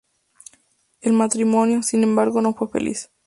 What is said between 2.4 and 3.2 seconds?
no fue feliz.